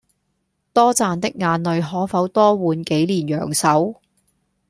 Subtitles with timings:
[0.73, 3.97] 多賺的眼淚可否多換幾年陽壽？